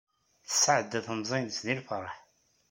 Tesɛedda 0.47 0.99
temẓi-nnes 1.05 1.57
deg 1.65 1.77
lfeṛḥ. 1.81 2.15